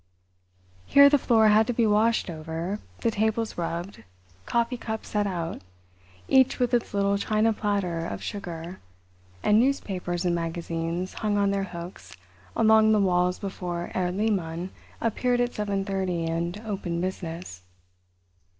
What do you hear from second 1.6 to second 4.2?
to be washed over, the tables rubbed,